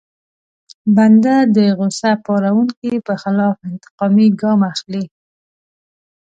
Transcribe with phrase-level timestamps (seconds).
[0.95, 5.05] بنده د غوسه پاروونکي په خلاف انتقامي ګام اخلي.